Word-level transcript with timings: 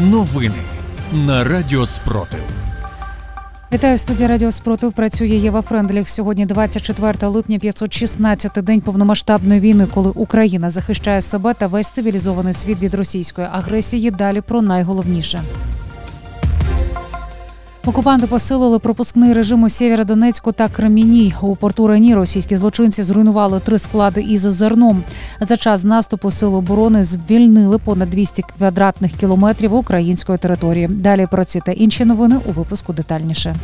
Новини 0.00 0.54
на 1.12 1.44
Радіо 1.44 1.86
Спротив. 1.86 2.40
Вітаю 3.72 3.98
студія 3.98 4.28
Радіо 4.28 4.52
Спротив. 4.52 4.92
Працює 4.92 5.28
Єва 5.28 5.62
Френдліх. 5.62 6.08
Сьогодні 6.08 6.46
24 6.46 7.26
липня, 7.26 7.58
516 7.58 8.52
день 8.52 8.80
повномасштабної 8.80 9.60
війни, 9.60 9.86
коли 9.94 10.12
Україна 10.14 10.70
захищає 10.70 11.20
себе 11.20 11.54
та 11.54 11.66
весь 11.66 11.90
цивілізований 11.90 12.54
світ 12.54 12.80
від 12.80 12.94
російської 12.94 13.46
агресії. 13.52 14.10
Далі 14.10 14.40
про 14.40 14.62
найголовніше. 14.62 15.42
Окупанти 17.86 18.26
посилили 18.26 18.78
пропускний 18.78 19.32
режим 19.32 19.62
у 19.62 19.68
Сєвєродонецьку 19.68 20.52
та 20.52 20.68
Креміні. 20.68 21.34
У 21.40 21.56
порту 21.56 21.86
Рені 21.86 22.14
російські 22.14 22.56
злочинці 22.56 23.02
зруйнували 23.02 23.60
три 23.60 23.78
склади 23.78 24.22
із 24.22 24.40
зерном. 24.40 25.04
За 25.40 25.56
час 25.56 25.84
наступу 25.84 26.30
сил 26.30 26.54
оборони 26.54 27.02
звільнили 27.02 27.78
понад 27.78 28.10
200 28.10 28.42
квадратних 28.42 29.12
кілометрів 29.12 29.74
української 29.74 30.38
території. 30.38 30.88
Далі 30.88 31.26
про 31.30 31.44
ці 31.44 31.60
та 31.60 31.72
інші 31.72 32.04
новини 32.04 32.36
у 32.46 32.52
випуску 32.52 32.92
детальніше. 32.92 33.56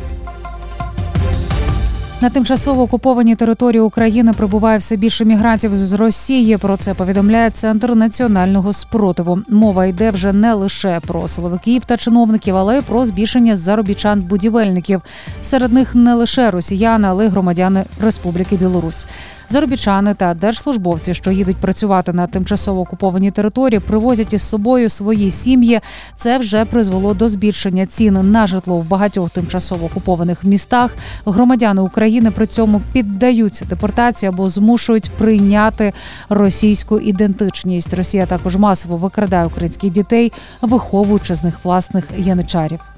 На 2.21 2.29
тимчасово 2.29 2.81
окупованій 2.81 3.35
території 3.35 3.81
України 3.81 4.33
прибуває 4.33 4.77
все 4.77 4.95
більше 4.95 5.25
мігрантів 5.25 5.75
з 5.75 5.93
Росії. 5.93 6.57
Про 6.57 6.77
це 6.77 6.93
повідомляє 6.93 7.49
центр 7.49 7.95
національного 7.95 8.73
спротиву. 8.73 9.39
Мова 9.49 9.85
йде 9.85 10.11
вже 10.11 10.33
не 10.33 10.53
лише 10.53 10.99
про 10.99 11.27
силовиків 11.27 11.85
та 11.85 11.97
чиновників, 11.97 12.55
але 12.55 12.77
й 12.77 12.81
про 12.81 13.05
збільшення 13.05 13.55
заробітчан-будівельників. 13.55 15.01
Серед 15.41 15.73
них 15.73 15.95
не 15.95 16.13
лише 16.13 16.51
росіяни, 16.51 17.07
але 17.07 17.25
й 17.25 17.29
громадяни 17.29 17.83
Республіки 18.01 18.57
Білорусь. 18.57 19.05
Заробітчани 19.49 20.13
та 20.13 20.33
держслужбовці, 20.33 21.13
що 21.13 21.31
їдуть 21.31 21.57
працювати 21.57 22.13
на 22.13 22.27
тимчасово 22.27 22.81
окупованій 22.81 23.31
території, 23.31 23.79
привозять 23.79 24.33
із 24.33 24.41
собою 24.41 24.89
свої 24.89 25.31
сім'ї. 25.31 25.79
Це 26.15 26.37
вже 26.37 26.65
призвело 26.65 27.13
до 27.13 27.27
збільшення 27.27 27.85
цін 27.85 28.31
на 28.31 28.47
житло 28.47 28.77
в 28.77 28.87
багатьох 28.87 29.29
тимчасово 29.29 29.85
окупованих 29.85 30.43
містах. 30.43 30.95
Громадяни 31.25 31.81
України 31.81 32.31
при 32.31 32.47
цьому 32.47 32.81
піддаються 32.93 33.65
депортації 33.65 34.29
або 34.29 34.49
змушують 34.49 35.11
прийняти 35.17 35.93
російську 36.29 36.99
ідентичність. 36.99 37.93
Росія 37.93 38.25
також 38.25 38.55
масово 38.55 38.97
викрадає 38.97 39.45
українських 39.45 39.91
дітей, 39.91 40.33
виховуючи 40.61 41.35
з 41.35 41.43
них 41.43 41.59
власних 41.63 42.07
яничарів. 42.17 42.96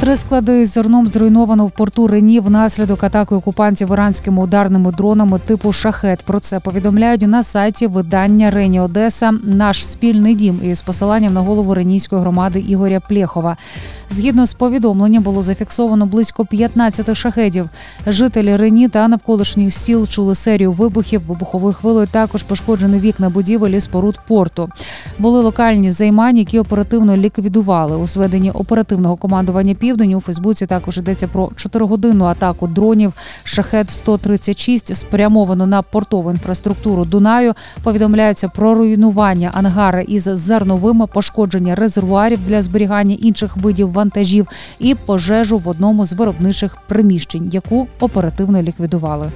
Три 0.00 0.16
склади 0.16 0.64
з 0.64 0.72
зерном 0.72 1.06
зруйновано 1.06 1.66
в 1.66 1.70
порту 1.70 2.06
Рені 2.06 2.40
внаслідок 2.40 3.04
атаки 3.04 3.34
окупантів 3.34 3.92
іранськими 3.92 4.42
ударними 4.42 4.92
дронами 4.92 5.38
типу 5.38 5.72
шахет. 5.72 6.22
Про 6.22 6.40
це 6.40 6.60
повідомляють 6.60 7.22
на 7.22 7.42
сайті 7.42 7.86
видання 7.86 8.50
Рені 8.50 8.80
Одеса. 8.80 9.32
Наш 9.42 9.86
спільний 9.86 10.34
дім 10.34 10.60
із 10.62 10.82
посиланням 10.82 11.32
на 11.32 11.40
голову 11.40 11.74
Ренійської 11.74 12.20
громади 12.20 12.64
Ігоря 12.68 13.00
Плєхова. 13.00 13.56
Згідно 14.10 14.46
з 14.46 14.52
повідомленням, 14.52 15.22
було 15.22 15.42
зафіксовано 15.42 16.06
близько 16.06 16.44
15 16.44 17.16
шахедів. 17.16 17.70
Жителі 18.06 18.56
Рені 18.56 18.88
та 18.88 19.08
навколишніх 19.08 19.74
сіл 19.74 20.06
чули 20.06 20.34
серію 20.34 20.72
вибухів. 20.72 21.26
Вибуховою 21.26 21.74
хвилою 21.74 22.06
також 22.06 22.42
пошкоджено 22.42 22.98
вікна 22.98 23.30
будівель 23.30 23.70
і 23.70 23.80
споруд 23.80 24.18
порту. 24.28 24.68
Були 25.18 25.42
локальні 25.42 25.90
займання, 25.90 26.38
які 26.38 26.58
оперативно 26.58 27.16
ліквідували 27.16 27.96
у 27.96 28.06
зведенні 28.06 28.50
оперативного 28.50 29.16
командування 29.16 29.74
Південь. 29.74 30.14
У 30.14 30.20
Фейсбуці 30.20 30.66
також 30.66 30.98
йдеться 30.98 31.28
про 31.28 31.50
чотиригодинну 31.56 32.24
атаку 32.24 32.66
дронів. 32.66 33.12
Шахет 33.44 33.90
136 33.90 34.96
спрямовано 34.96 35.66
на 35.66 35.82
портову 35.82 36.30
інфраструктуру 36.30 37.04
Дунаю. 37.04 37.54
Повідомляється 37.82 38.48
про 38.48 38.74
руйнування 38.74 39.50
ангара 39.54 40.00
із 40.00 40.22
зерновими, 40.22 41.06
пошкодження 41.06 41.74
резервуарів 41.74 42.38
для 42.46 42.62
зберігання 42.62 43.16
інших 43.20 43.56
видів 43.56 43.97
вантажів 43.98 44.48
і 44.78 44.94
пожежу 44.94 45.58
в 45.58 45.68
одному 45.68 46.04
з 46.04 46.12
виробничих 46.12 46.76
приміщень, 46.88 47.48
яку 47.52 47.88
оперативно 48.00 48.62
ліквідували. 48.62 49.30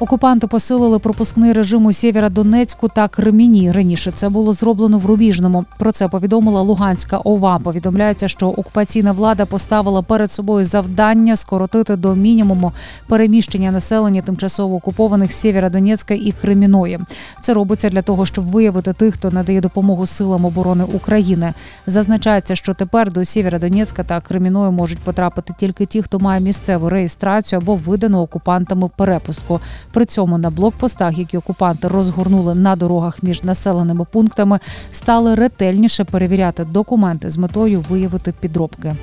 Окупанти 0.00 0.46
посилили 0.46 0.98
пропускний 0.98 1.52
режим 1.52 1.86
у 1.86 1.92
Сєвєродонецьку 1.92 2.88
та 2.88 3.08
Креміні. 3.08 3.72
Раніше 3.72 4.12
це 4.14 4.28
було 4.28 4.52
зроблено 4.52 4.98
в 4.98 5.06
Рубіжному. 5.06 5.64
Про 5.78 5.92
це 5.92 6.08
повідомила 6.08 6.62
Луганська 6.62 7.18
ОВА. 7.18 7.58
Повідомляється, 7.58 8.28
що 8.28 8.48
окупаційна 8.48 9.12
влада 9.12 9.46
поставила 9.46 10.02
перед 10.02 10.32
собою 10.32 10.64
завдання 10.64 11.36
скоротити 11.36 11.96
до 11.96 12.14
мінімуму 12.14 12.72
переміщення 13.08 13.70
населення 13.70 14.22
тимчасово 14.22 14.76
окупованих 14.76 15.32
Сєвєродонецька 15.32 16.14
і 16.14 16.32
Креміної. 16.32 17.00
Це 17.40 17.52
робиться 17.54 17.90
для 17.90 18.02
того, 18.02 18.26
щоб 18.26 18.44
виявити 18.44 18.92
тих, 18.92 19.14
хто 19.14 19.30
надає 19.30 19.60
допомогу 19.60 20.06
силам 20.06 20.44
оборони 20.44 20.84
України. 20.84 21.54
Зазначається, 21.86 22.56
що 22.56 22.74
тепер 22.74 23.12
до 23.12 23.24
Сєвєродонецька 23.24 24.04
та 24.04 24.20
Креміної 24.20 24.70
можуть 24.70 24.98
потрапити 24.98 25.54
тільки 25.58 25.86
ті, 25.86 26.02
хто 26.02 26.18
має 26.18 26.40
місцеву 26.40 26.88
реєстрацію 26.88 27.60
або 27.62 27.74
видану 27.74 28.20
окупантами 28.20 28.90
перепустку. 28.96 29.60
При 29.92 30.04
цьому 30.04 30.38
на 30.38 30.50
блокпостах, 30.50 31.18
які 31.18 31.38
окупанти 31.38 31.88
розгорнули 31.88 32.54
на 32.54 32.76
дорогах 32.76 33.22
між 33.22 33.42
населеними 33.42 34.06
пунктами, 34.12 34.58
стали 34.92 35.34
ретельніше 35.34 36.04
перевіряти 36.04 36.64
документи 36.64 37.30
з 37.30 37.36
метою 37.36 37.80
виявити 37.80 38.34
підробки. 38.40 38.96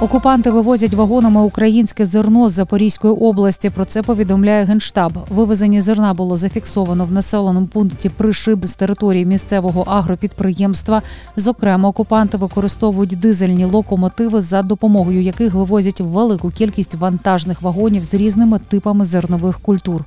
Окупанти 0.00 0.50
вивозять 0.50 0.94
вагонами 0.94 1.40
українське 1.40 2.06
зерно 2.06 2.48
з 2.48 2.52
Запорізької 2.52 3.14
області. 3.14 3.70
Про 3.70 3.84
це 3.84 4.02
повідомляє 4.02 4.64
генштаб. 4.64 5.12
Вивезення 5.30 5.80
зерна 5.80 6.14
було 6.14 6.36
зафіксовано 6.36 7.04
в 7.04 7.12
населеному 7.12 7.66
пункті 7.66 8.08
Пришиб 8.08 8.66
з 8.66 8.74
території 8.74 9.26
місцевого 9.26 9.82
агропідприємства. 9.82 11.02
Зокрема, 11.36 11.88
окупанти 11.88 12.36
використовують 12.36 13.18
дизельні 13.20 13.64
локомотиви, 13.64 14.40
за 14.40 14.62
допомогою 14.62 15.22
яких 15.22 15.54
вивозять 15.54 16.00
велику 16.00 16.50
кількість 16.50 16.94
вантажних 16.94 17.62
вагонів 17.62 18.04
з 18.04 18.14
різними 18.14 18.58
типами 18.58 19.04
зернових 19.04 19.60
культур. 19.60 20.04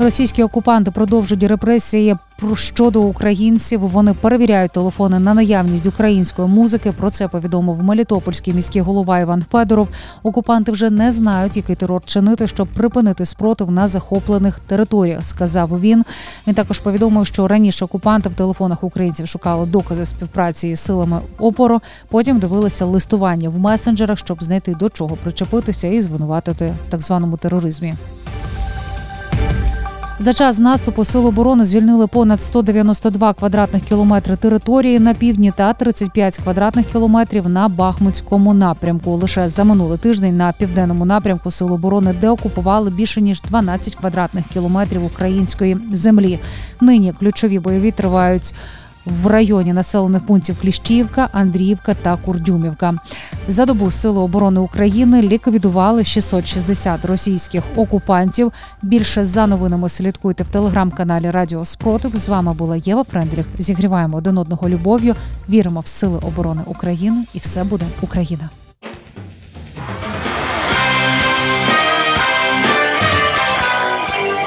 Російські 0.00 0.42
окупанти 0.42 0.90
продовжують 0.90 1.44
репресії 1.44 2.16
щодо 2.54 3.02
українців. 3.02 3.80
Вони 3.80 4.14
перевіряють 4.14 4.72
телефони 4.72 5.18
на 5.18 5.34
наявність 5.34 5.86
української 5.86 6.48
музики. 6.48 6.92
Про 6.92 7.10
це 7.10 7.28
повідомив 7.28 7.82
Мелітопольський 7.82 8.54
міський 8.54 8.82
голова 8.82 9.18
Іван 9.18 9.44
Федоров. 9.52 9.88
Окупанти 10.22 10.72
вже 10.72 10.90
не 10.90 11.12
знають, 11.12 11.56
який 11.56 11.76
терор 11.76 12.04
чинити, 12.04 12.48
щоб 12.48 12.68
припинити 12.68 13.24
спротив 13.24 13.70
на 13.70 13.86
захоплених 13.86 14.60
територіях. 14.60 15.24
Сказав 15.24 15.80
він. 15.80 16.04
Він 16.46 16.54
також 16.54 16.80
повідомив, 16.80 17.26
що 17.26 17.48
раніше 17.48 17.84
окупанти 17.84 18.28
в 18.28 18.34
телефонах 18.34 18.84
українців 18.84 19.28
шукали 19.28 19.66
докази 19.66 20.06
співпраці 20.06 20.68
із 20.68 20.80
силами 20.80 21.20
опору. 21.38 21.80
Потім 22.08 22.38
дивилися 22.38 22.84
листування 22.84 23.48
в 23.48 23.58
месенджерах, 23.58 24.18
щоб 24.18 24.44
знайти 24.44 24.74
до 24.74 24.88
чого 24.88 25.16
причепитися 25.16 25.88
і 25.88 26.00
звинуватити 26.00 26.74
так 26.90 27.02
званому 27.02 27.36
тероризмі. 27.36 27.94
За 30.22 30.32
час 30.32 30.58
наступу 30.58 31.04
сил 31.04 31.26
оборони 31.26 31.64
звільнили 31.64 32.06
понад 32.06 32.42
192 32.42 33.34
квадратних 33.34 33.84
кілометри 33.84 34.36
території 34.36 34.98
на 34.98 35.14
півдні 35.14 35.52
та 35.56 35.72
35 35.72 36.36
квадратних 36.36 36.86
кілометрів 36.86 37.48
на 37.48 37.68
Бахмутському 37.68 38.54
напрямку. 38.54 39.16
Лише 39.16 39.48
за 39.48 39.64
минулий 39.64 39.98
тиждень 39.98 40.36
на 40.36 40.52
південному 40.52 41.04
напрямку 41.04 41.50
сил 41.50 41.72
оборони 41.72 42.14
деокупували 42.20 42.90
більше 42.90 43.20
ніж 43.20 43.40
12 43.40 43.94
квадратних 43.94 44.44
кілометрів 44.46 45.04
української 45.04 45.76
землі. 45.92 46.38
Нині 46.80 47.12
ключові 47.12 47.58
бойові 47.58 47.90
тривають 47.90 48.54
в 49.22 49.26
районі 49.26 49.72
населених 49.72 50.26
пунктів 50.26 50.60
Кліщівка, 50.60 51.28
Андріївка 51.32 51.94
та 51.94 52.16
Курдюмівка. 52.16 52.94
За 53.48 53.66
добу 53.66 53.90
Сили 53.90 54.20
оборони 54.20 54.60
України 54.60 55.22
ліквідували 55.22 56.04
660 56.04 57.04
російських 57.04 57.64
окупантів. 57.76 58.52
Більше 58.82 59.24
за 59.24 59.46
новинами 59.46 59.88
слідкуйте 59.88 60.44
в 60.44 60.48
телеграм-каналі 60.48 61.30
Радіо 61.30 61.64
Спротив. 61.64 62.16
З 62.16 62.28
вами 62.28 62.52
була 62.52 62.76
Єва 62.76 63.04
Френдріх. 63.04 63.46
Зігріваємо 63.58 64.16
один 64.16 64.38
одного 64.38 64.68
любов'ю. 64.68 65.14
Віримо 65.48 65.80
в 65.80 65.86
сили 65.86 66.18
оборони 66.18 66.62
України, 66.66 67.24
і 67.34 67.38
все 67.38 67.64
буде 67.64 67.86
Україна. 68.00 68.50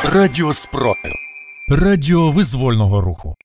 Радіо 0.03 0.53
Спротив. 0.53 1.11
Радіо 1.69 2.31
визвольного 2.31 3.01
руху. 3.01 3.35